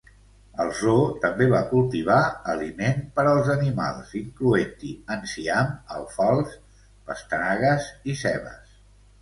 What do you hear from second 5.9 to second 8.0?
alfals, pastanagues